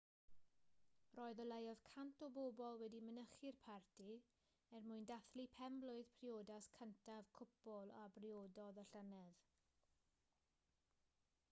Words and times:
roedd 1.17 1.41
o 1.41 1.43
leiaf 1.49 1.83
100 1.89 2.21
o 2.27 2.29
bobl 2.37 2.79
wedi 2.83 3.01
mynychu'r 3.09 3.59
parti 3.67 4.07
er 4.79 4.87
mwyn 4.89 5.07
dathlu 5.13 5.47
pen-blwydd 5.59 6.11
priodas 6.17 6.71
cyntaf 6.81 7.31
cwpl 7.41 7.95
a 8.03 8.11
briododd 8.19 8.83
y 8.87 8.89
llynedd 8.91 9.47